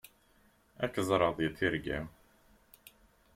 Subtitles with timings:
[0.83, 2.05] Ad k-ẓreɣ deg tirga-w.